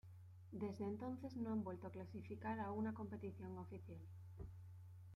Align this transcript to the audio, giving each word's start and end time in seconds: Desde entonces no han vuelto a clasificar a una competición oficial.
Desde 0.51 0.83
entonces 0.83 1.37
no 1.37 1.51
han 1.51 1.63
vuelto 1.63 1.85
a 1.85 1.91
clasificar 1.91 2.59
a 2.59 2.71
una 2.71 2.91
competición 2.91 3.55
oficial. 3.59 3.99